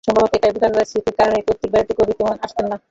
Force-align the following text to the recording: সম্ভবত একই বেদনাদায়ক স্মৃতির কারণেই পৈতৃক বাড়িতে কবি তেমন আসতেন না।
সম্ভবত 0.07 0.31
একই 0.37 0.51
বেদনাদায়ক 0.55 0.89
স্মৃতির 0.91 1.15
কারণেই 1.19 1.45
পৈতৃক 1.47 1.69
বাড়িতে 1.73 1.93
কবি 1.97 2.13
তেমন 2.17 2.37
আসতেন 2.45 2.65
না। 2.71 2.77